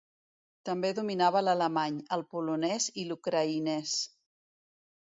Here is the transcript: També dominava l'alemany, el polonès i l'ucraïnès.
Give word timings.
També 0.69 0.89
dominava 0.99 1.43
l'alemany, 1.45 2.01
el 2.17 2.27
polonès 2.33 2.89
i 3.05 3.05
l'ucraïnès. 3.13 3.97